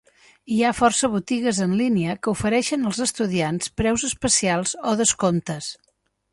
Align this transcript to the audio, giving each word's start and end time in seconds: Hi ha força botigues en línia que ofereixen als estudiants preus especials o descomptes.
Hi 0.53 0.55
ha 0.61 0.69
força 0.77 1.09
botigues 1.15 1.59
en 1.65 1.75
línia 1.81 2.15
que 2.23 2.33
ofereixen 2.33 2.89
als 2.93 3.03
estudiants 3.07 3.71
preus 3.83 4.09
especials 4.11 4.77
o 4.93 4.99
descomptes. 5.05 5.73